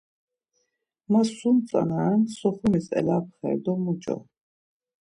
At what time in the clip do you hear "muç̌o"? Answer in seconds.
3.83-4.15